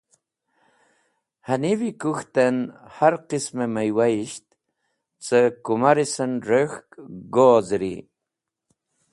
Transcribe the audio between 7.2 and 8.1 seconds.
Gozeri.